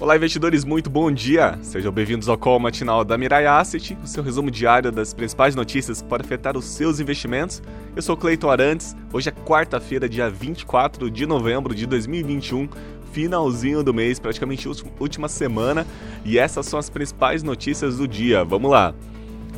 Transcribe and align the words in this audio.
Olá, 0.00 0.16
investidores, 0.16 0.64
muito 0.64 0.88
bom 0.88 1.12
dia! 1.12 1.58
Sejam 1.60 1.92
bem-vindos 1.92 2.26
ao 2.26 2.38
call 2.38 2.58
matinal 2.58 3.04
da 3.04 3.18
Mirai 3.18 3.44
Asset, 3.44 3.98
o 4.02 4.06
seu 4.06 4.22
resumo 4.22 4.50
diário 4.50 4.90
das 4.90 5.12
principais 5.12 5.54
notícias 5.54 6.00
podem 6.00 6.24
afetar 6.24 6.56
os 6.56 6.64
seus 6.64 7.00
investimentos. 7.00 7.62
Eu 7.94 8.00
sou 8.00 8.16
Cleiton 8.16 8.48
Arantes, 8.48 8.96
hoje 9.12 9.28
é 9.28 9.32
quarta-feira, 9.32 10.08
dia 10.08 10.30
24 10.30 11.10
de 11.10 11.26
novembro 11.26 11.74
de 11.74 11.84
2021, 11.84 12.66
finalzinho 13.12 13.82
do 13.82 13.92
mês, 13.92 14.18
praticamente 14.18 14.66
última 14.98 15.28
semana, 15.28 15.86
e 16.24 16.38
essas 16.38 16.64
são 16.64 16.78
as 16.78 16.88
principais 16.88 17.42
notícias 17.42 17.98
do 17.98 18.08
dia. 18.08 18.42
Vamos 18.42 18.70
lá! 18.70 18.94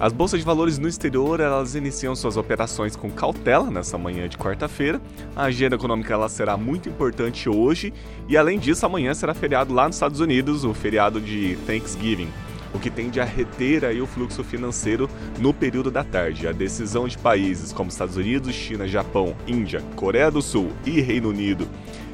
As 0.02 0.12
bolsas 0.12 0.40
de 0.40 0.44
valores 0.44 0.78
no 0.78 0.88
exterior 0.88 1.38
elas 1.38 1.76
iniciam 1.76 2.16
suas 2.16 2.36
operações 2.36 2.96
com 2.96 3.08
cautela 3.08 3.70
nessa 3.70 3.96
manhã 3.96 4.28
de 4.28 4.36
quarta-feira. 4.36 5.00
A 5.36 5.44
agenda 5.44 5.76
econômica 5.76 6.12
ela 6.12 6.28
será 6.28 6.56
muito 6.56 6.88
importante 6.88 7.48
hoje 7.48 7.94
e 8.28 8.36
além 8.36 8.58
disso 8.58 8.84
amanhã 8.84 9.14
será 9.14 9.32
feriado 9.32 9.72
lá 9.72 9.86
nos 9.86 9.94
Estados 9.94 10.18
Unidos, 10.18 10.64
o 10.64 10.74
feriado 10.74 11.20
de 11.20 11.56
Thanksgiving, 11.68 12.28
o 12.74 12.80
que 12.80 12.90
tende 12.90 13.20
a 13.20 13.24
reter 13.24 13.84
aí 13.84 14.02
o 14.02 14.06
fluxo 14.08 14.42
financeiro 14.42 15.08
no 15.38 15.54
período 15.54 15.88
da 15.88 16.02
tarde. 16.02 16.48
A 16.48 16.52
decisão 16.52 17.06
de 17.06 17.16
países 17.16 17.72
como 17.72 17.88
Estados 17.88 18.16
Unidos, 18.16 18.52
China, 18.52 18.88
Japão, 18.88 19.36
Índia, 19.46 19.84
Coreia 19.94 20.32
do 20.32 20.42
Sul 20.42 20.72
e 20.84 21.00
Reino 21.00 21.28
Unido 21.28 21.68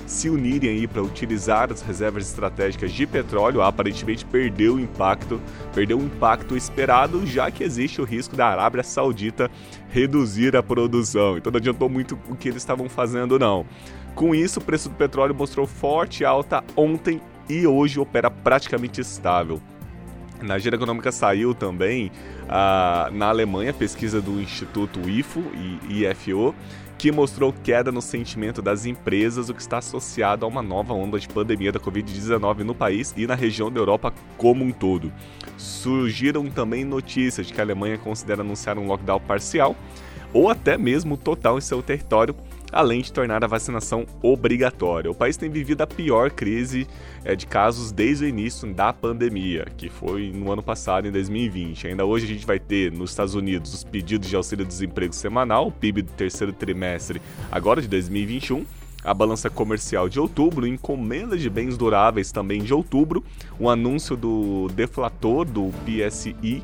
se 0.09 0.31
unirem 0.31 0.71
aí 0.71 0.87
para 0.87 1.03
utilizar 1.03 1.71
as 1.71 1.83
reservas 1.83 2.27
estratégicas 2.27 2.91
de 2.93 3.07
petróleo, 3.07 3.61
aparentemente 3.61 4.25
perdeu 4.25 4.77
o 4.77 4.81
impacto, 4.81 5.39
perdeu 5.75 5.99
o 5.99 6.03
impacto 6.03 6.57
esperado, 6.57 7.27
já 7.27 7.51
que 7.51 7.63
existe 7.63 8.01
o 8.01 8.05
risco 8.05 8.35
da 8.35 8.47
Arábia 8.47 8.83
Saudita 8.83 9.51
reduzir 9.91 10.57
a 10.57 10.63
produção. 10.63 11.37
Então 11.37 11.53
não 11.53 11.59
adiantou 11.59 11.91
muito 11.91 12.19
o 12.29 12.35
que 12.35 12.49
eles 12.49 12.63
estavam 12.63 12.89
fazendo 12.89 13.39
não. 13.39 13.67
Com 14.15 14.35
isso, 14.35 14.61
o 14.61 14.65
preço 14.65 14.89
do 14.89 14.95
petróleo 14.95 15.35
mostrou 15.35 15.67
forte 15.67 16.25
alta 16.25 16.65
ontem 16.75 17.21
e 17.47 17.67
hoje 17.67 18.01
opera 18.01 18.31
praticamente 18.31 19.03
estável. 19.03 19.61
Na 20.43 20.55
agenda 20.55 20.77
econômica 20.77 21.11
saiu 21.11 21.55
também 21.55 22.13
ah, 22.49 23.09
na 23.13 23.29
Alemanha 23.29 23.73
pesquisa 23.73 24.21
do 24.21 24.41
Instituto 24.41 25.09
IFO 25.09 25.43
e 25.89 26.05
IFO 26.05 26.55
que 26.99 27.13
mostrou 27.13 27.53
queda 27.53 27.93
no 27.93 28.03
sentimento 28.03 28.61
das 28.61 28.85
empresas, 28.85 29.49
o 29.49 29.55
que 29.55 29.61
está 29.61 29.79
associado 29.79 30.45
a 30.45 30.49
uma 30.49 30.61
nova 30.61 30.93
onda 30.93 31.19
de 31.19 31.29
pandemia 31.29 31.71
da 31.71 31.79
Covid-19 31.79 32.59
no 32.65 32.75
país 32.75 33.15
e 33.17 33.25
na 33.25 33.37
região 33.37 33.71
da 33.71 33.79
Europa 33.79 34.13
como 34.37 34.65
um 34.65 34.73
todo. 34.73 35.13
Surgiram 35.57 36.51
também 36.51 36.85
notícias 36.85 37.47
de 37.47 37.53
que 37.55 37.61
a 37.61 37.65
Alemanha 37.65 37.97
considera 37.99 38.41
anunciar 38.41 38.77
um 38.79 38.87
lockdown 38.89 39.21
parcial 39.21 39.77
ou 40.33 40.51
até 40.51 40.77
mesmo 40.77 41.17
total 41.17 41.57
em 41.57 41.61
seu 41.61 41.81
território 41.83 42.35
além 42.73 43.01
de 43.01 43.13
tornar 43.13 43.43
a 43.43 43.47
vacinação 43.47 44.07
obrigatória. 44.23 45.11
O 45.11 45.15
país 45.15 45.37
tem 45.37 45.51
vivido 45.51 45.83
a 45.83 45.87
pior 45.87 46.31
crise 46.31 46.87
é, 47.25 47.35
de 47.35 47.47
casos 47.47 47.93
desde 47.93 48.25
o 48.25 48.29
início 48.29 48.73
da 48.73 48.93
pandemia, 48.93 49.67
que 49.77 49.89
foi 49.89 50.31
no 50.33 50.53
ano 50.53 50.63
passado, 50.63 51.09
em 51.09 51.13
2020. 51.13 51.89
Ainda 51.89 52.05
hoje 52.05 52.27
a 52.27 52.29
gente 52.29 52.47
vai 52.47 52.59
ter 52.59 52.93
nos 52.93 53.11
Estados 53.11 53.35
Unidos 53.35 53.73
os 53.75 53.85
pedidos 53.85 54.29
de 54.29 54.37
auxílio-desemprego 54.37 55.15
semanal, 55.15 55.69
o 55.69 55.73
PIB 55.73 56.03
do 56.03 56.13
terceiro 56.13 56.53
trimestre 56.53 57.21
agora 57.51 57.81
de 57.81 57.89
2021 57.89 58.65
a 59.05 59.15
balança 59.15 59.49
comercial 59.49 60.09
de 60.09 60.19
outubro, 60.19 60.67
encomenda 60.67 61.39
de 61.39 61.49
bens 61.49 61.77
duráveis 61.79 62.33
também 62.33 62.63
de 62.63 62.75
outubro, 62.75 63.25
o 63.59 63.71
anúncio 63.71 64.17
do 64.17 64.69
deflator 64.75 65.45
do 65.45 65.71
PSI 65.85 66.63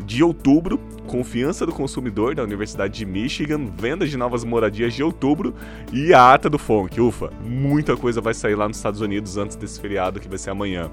de 0.00 0.22
outubro, 0.22 0.78
confiança 1.06 1.64
do 1.66 1.72
consumidor 1.72 2.34
da 2.34 2.42
Universidade 2.42 2.94
de 2.94 3.06
Michigan, 3.06 3.66
vendas 3.76 4.10
de 4.10 4.16
novas 4.16 4.44
moradias 4.44 4.94
de 4.94 5.02
outubro 5.02 5.54
e 5.92 6.12
a 6.12 6.32
ata 6.32 6.48
do 6.48 6.58
FONC. 6.58 7.00
Ufa, 7.00 7.30
muita 7.44 7.96
coisa 7.96 8.20
vai 8.20 8.34
sair 8.34 8.54
lá 8.54 8.68
nos 8.68 8.76
Estados 8.76 9.00
Unidos 9.00 9.36
antes 9.36 9.56
desse 9.56 9.80
feriado 9.80 10.20
que 10.20 10.28
vai 10.28 10.38
ser 10.38 10.50
amanhã. 10.50 10.90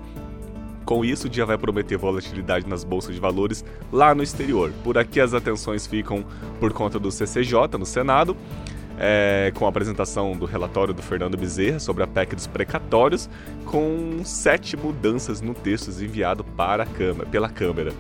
Com 0.86 1.06
isso, 1.06 1.28
o 1.28 1.30
dia 1.30 1.46
vai 1.46 1.56
prometer 1.56 1.98
volatilidade 1.98 2.68
nas 2.68 2.84
bolsas 2.84 3.14
de 3.14 3.22
valores 3.22 3.64
lá 3.92 4.16
no 4.16 4.24
exterior. 4.24 4.72
Por 4.84 4.98
aqui, 4.98 5.20
as 5.20 5.36
atenções 5.36 5.86
ficam 5.86 6.26
por 6.60 6.74
conta 6.74 6.98
do 6.98 7.12
CCJ 7.12 7.78
no 7.78 7.86
Senado, 7.86 8.36
é, 8.98 9.52
com 9.54 9.66
a 9.66 9.70
apresentação 9.70 10.36
do 10.36 10.46
relatório 10.46 10.94
do 10.94 11.02
Fernando 11.04 11.38
Bezerra 11.38 11.80
sobre 11.80 12.04
a 12.04 12.08
PEC 12.08 12.36
dos 12.36 12.48
precatórios, 12.48 13.30
com 13.66 14.22
sete 14.24 14.76
mudanças 14.76 15.42
no 15.42 15.54
texto 15.54 15.90
enviado 16.04 16.44
para 16.44 16.88
Câmara, 16.88 17.30
pela 17.30 17.50
Câmara. 17.50 17.94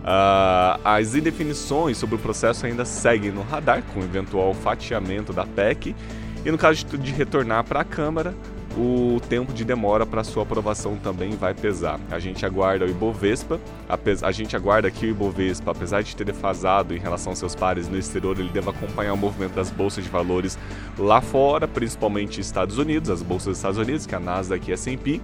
Uh, 0.00 0.80
as 0.82 1.14
indefinições 1.14 1.98
sobre 1.98 2.16
o 2.16 2.18
processo 2.18 2.64
ainda 2.64 2.84
seguem 2.84 3.30
no 3.30 3.42
radar, 3.42 3.82
com 3.94 4.00
eventual 4.00 4.54
fatiamento 4.54 5.32
da 5.32 5.44
PEC, 5.44 5.94
e 6.44 6.50
no 6.50 6.56
caso 6.56 6.84
de 6.86 7.12
retornar 7.12 7.64
para 7.64 7.80
a 7.80 7.84
Câmara, 7.84 8.34
o 8.76 9.20
tempo 9.28 9.52
de 9.52 9.64
demora 9.64 10.06
para 10.06 10.22
sua 10.22 10.42
aprovação 10.42 10.96
também 10.96 11.30
vai 11.30 11.54
pesar. 11.54 11.98
A 12.10 12.18
gente 12.18 12.46
aguarda 12.46 12.84
o 12.84 12.88
Ibovespa, 12.88 13.60
a 14.22 14.32
gente 14.32 14.54
aguarda 14.54 14.90
que 14.90 15.06
o 15.06 15.10
Ibovespa, 15.10 15.72
apesar 15.72 16.02
de 16.02 16.14
ter 16.14 16.24
defasado 16.24 16.94
em 16.94 16.98
relação 16.98 17.32
aos 17.32 17.38
seus 17.38 17.54
pares 17.54 17.88
no 17.88 17.98
exterior, 17.98 18.38
ele 18.38 18.48
deva 18.50 18.70
acompanhar 18.70 19.12
o 19.12 19.16
movimento 19.16 19.54
das 19.54 19.70
bolsas 19.70 20.04
de 20.04 20.10
valores 20.10 20.58
lá 20.98 21.20
fora, 21.20 21.66
principalmente 21.66 22.40
Estados 22.40 22.78
Unidos, 22.78 23.10
as 23.10 23.22
bolsas 23.22 23.48
dos 23.48 23.58
Estados 23.58 23.78
Unidos, 23.78 24.06
que 24.06 24.14
é 24.14 24.18
a 24.18 24.20
Nasdaq 24.20 24.68
e 24.68 24.72
a 24.72 24.74
S&P, 24.74 25.20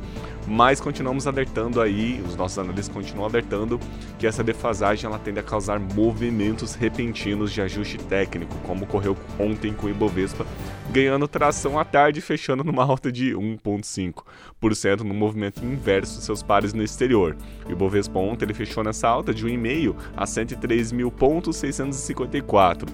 mas 0.46 0.80
continuamos 0.80 1.26
alertando 1.26 1.80
aí, 1.80 2.22
os 2.26 2.36
nossos 2.36 2.58
analistas 2.58 2.94
continuam 2.94 3.28
alertando 3.28 3.80
que 4.18 4.26
essa 4.26 4.44
defasagem 4.44 5.06
ela 5.06 5.18
tende 5.18 5.40
a 5.40 5.42
causar 5.42 5.78
movimentos 5.80 6.74
repentinos 6.74 7.52
de 7.52 7.60
ajuste 7.60 7.98
técnico, 7.98 8.54
como 8.64 8.84
ocorreu 8.84 9.16
ontem 9.38 9.72
com 9.72 9.86
o 9.88 9.90
Ibovespa, 9.90 10.46
ganhando 10.90 11.26
tração 11.26 11.78
à 11.78 11.84
tarde 11.84 12.20
fechando 12.20 12.62
numa 12.62 12.84
alta 12.84 13.10
de 13.10 13.34
1,5% 13.36 15.00
no 15.00 15.14
movimento 15.14 15.64
inverso 15.64 16.18
de 16.18 16.24
seus 16.24 16.42
pares 16.42 16.72
no 16.72 16.82
exterior. 16.82 17.36
O 17.66 17.72
Ibovespa 17.72 18.18
ontem 18.18 18.46
ele 18.46 18.54
fechou 18.54 18.82
nessa 18.82 19.06
alta 19.08 19.32
de 19.32 19.46
1,5 19.46 19.94
a 20.16 20.24
103.654. 20.24 22.88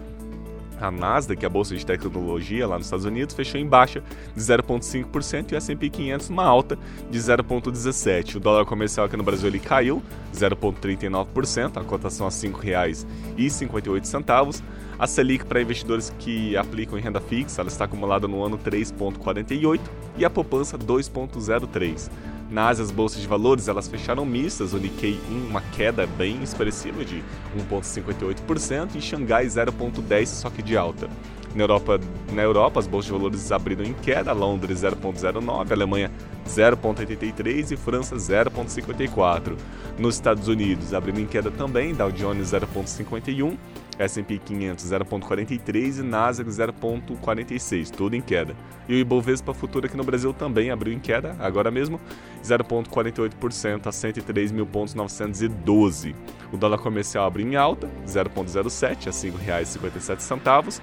A 0.82 0.90
Nasdaq, 0.90 1.42
é 1.44 1.46
a 1.46 1.48
bolsa 1.48 1.76
de 1.76 1.86
tecnologia 1.86 2.66
lá 2.66 2.76
nos 2.76 2.86
Estados 2.86 3.04
Unidos, 3.04 3.32
fechou 3.34 3.60
em 3.60 3.66
baixa 3.66 4.02
de 4.34 4.42
0,5% 4.42 5.52
e 5.52 5.54
o 5.54 5.56
S&P 5.56 5.88
500 5.88 6.28
uma 6.28 6.44
alta 6.44 6.76
de 7.08 7.18
0,17%. 7.18 8.34
O 8.34 8.40
dólar 8.40 8.64
comercial 8.64 9.06
aqui 9.06 9.16
no 9.16 9.22
Brasil 9.22 9.46
ele 9.48 9.60
caiu 9.60 10.02
0,39%, 10.34 11.76
a 11.76 11.84
cotação 11.84 12.26
a 12.26 12.30
R$ 12.30 12.36
5,58. 12.36 14.60
A 14.98 15.06
Selic 15.06 15.46
para 15.46 15.62
investidores 15.62 16.12
que 16.18 16.56
aplicam 16.56 16.98
em 16.98 17.00
renda 17.00 17.20
fixa, 17.20 17.60
ela 17.60 17.68
está 17.68 17.84
acumulada 17.86 18.28
no 18.28 18.44
ano 18.44 18.58
3,48 18.58 19.80
e 20.16 20.24
a 20.24 20.30
poupança 20.30 20.78
2,03. 20.78 22.08
Na 22.52 22.68
Ásia, 22.68 22.84
as 22.84 22.90
bolsas 22.90 23.22
de 23.22 23.26
valores 23.26 23.66
elas 23.66 23.88
fecharam 23.88 24.26
mistas, 24.26 24.74
o 24.74 24.76
Nikkei 24.76 25.18
uma 25.26 25.62
queda 25.72 26.06
bem 26.06 26.42
expressiva 26.42 27.02
de 27.02 27.24
1,58% 27.70 28.90
e 28.94 29.00
Xangai 29.00 29.46
0,10% 29.46 30.26
só 30.26 30.50
que 30.50 30.62
de 30.62 30.76
alta. 30.76 31.08
Na 31.54 31.64
Europa, 31.64 32.00
na 32.32 32.42
Europa, 32.42 32.80
as 32.80 32.86
bolsas 32.86 33.06
de 33.06 33.12
valores 33.12 33.52
abriram 33.52 33.84
em 33.84 33.92
queda, 33.92 34.32
Londres 34.32 34.82
0,09, 34.82 35.70
Alemanha 35.70 36.10
0,83 36.46 37.72
e 37.72 37.76
França 37.76 38.16
0,54. 38.16 39.56
Nos 39.98 40.14
Estados 40.14 40.48
Unidos, 40.48 40.94
abrindo 40.94 41.20
em 41.20 41.26
queda 41.26 41.50
também, 41.50 41.94
Dow 41.94 42.10
Jones 42.10 42.52
0,51 42.52 43.58
S&P 43.98 44.38
500 44.38 44.84
0.43 44.84 45.98
e 45.98 46.02
Nasdaq 46.02 46.50
0.46, 46.50 47.90
tudo 47.90 48.14
em 48.16 48.20
queda. 48.20 48.54
E 48.88 48.94
o 48.94 48.96
Ibovespa 48.96 49.54
futuro 49.54 49.86
aqui 49.86 49.96
no 49.96 50.04
Brasil 50.04 50.32
também 50.32 50.70
abriu 50.70 50.92
em 50.92 50.98
queda, 50.98 51.36
agora 51.38 51.70
mesmo 51.70 52.00
0.48% 52.42 53.86
a 53.86 53.90
103.912. 53.90 56.16
O 56.52 56.56
dólar 56.56 56.78
comercial 56.78 57.26
abriu 57.26 57.46
em 57.46 57.54
alta, 57.56 57.88
0.07 58.06 58.84
a 58.84 59.10
R$ 59.10 59.64
5,57. 59.64 60.80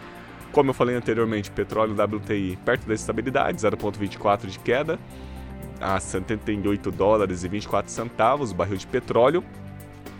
Como 0.51 0.71
eu 0.71 0.73
falei 0.73 0.95
anteriormente, 0.95 1.51
petróleo 1.51 1.93
WTI 1.93 2.57
perto 2.65 2.87
da 2.87 2.93
estabilidade, 2.93 3.59
0.24 3.59 4.47
de 4.47 4.59
queda 4.59 4.99
a 5.79 5.99
78 5.99 6.91
dólares 6.91 7.43
e 7.43 7.47
24 7.47 7.91
centavos 7.91 8.51
o 8.51 8.55
barril 8.55 8.77
de 8.77 8.87
petróleo. 8.87 9.43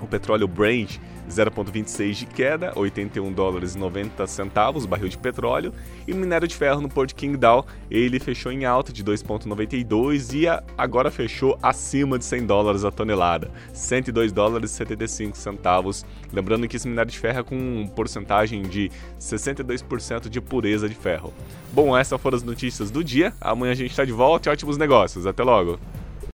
O 0.02 0.08
petróleo 0.08 0.48
Brent 0.48 1.00
0,26 1.30 2.14
de 2.14 2.26
queda, 2.26 2.74
81 2.76 3.32
dólares 3.32 3.76
e 3.76 3.78
90 3.78 4.26
centavos, 4.28 4.86
barril 4.86 5.08
de 5.08 5.18
petróleo. 5.18 5.74
E 6.08 6.12
o 6.12 6.16
minério 6.16 6.48
de 6.48 6.56
ferro 6.56 6.82
no 6.82 6.90
Port 6.90 7.14
Kingdown, 7.14 7.64
ele 7.90 8.20
fechou 8.20 8.52
em 8.52 8.66
alta 8.66 8.92
de 8.92 9.04
2,92 9.04 10.34
e 10.34 10.48
agora 10.78 11.12
fechou 11.12 11.58
acima 11.62 12.18
de 12.18 12.26
100 12.26 12.46
dólares 12.46 12.84
a 12.84 12.92
tonelada, 12.92 13.52
102 13.74 14.32
dólares 14.32 14.72
e 14.72 14.74
75 14.76 15.38
centavos. 15.38 16.06
Lembrando 16.34 16.68
que 16.68 16.76
esse 16.76 16.88
minério 16.88 17.12
de 17.12 17.20
ferro 17.20 17.40
é 17.40 17.44
com 17.44 17.88
porcentagem 17.96 18.64
de 18.64 18.92
62% 19.20 20.30
de 20.30 20.42
pureza 20.42 20.90
de 20.90 20.96
ferro. 20.96 21.34
Bom, 21.72 21.96
essas 21.96 22.20
foram 22.20 22.38
as 22.38 22.44
notícias 22.44 22.90
do 22.90 23.04
dia. 23.04 23.34
Amanhã 23.40 23.72
a 23.72 23.76
gente 23.76 23.92
está 23.92 24.04
de 24.04 24.12
volta 24.12 24.50
e 24.50 24.52
ótimos 24.52 24.78
negócios. 24.78 25.26
Até 25.28 25.44
logo! 25.44 25.80